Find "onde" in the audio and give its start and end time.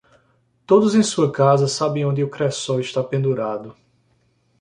2.05-2.23